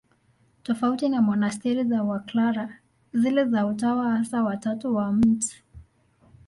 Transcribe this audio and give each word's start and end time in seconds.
Tofauti 0.63 1.09
na 1.09 1.21
monasteri 1.21 1.83
za 1.83 2.03
Waklara, 2.03 2.69
zile 3.13 3.45
za 3.49 3.65
Utawa 3.67 4.11
Hasa 4.17 4.43
wa 4.43 4.57
Tatu 4.57 4.95
wa 4.95 5.11
Mt. 5.11 5.55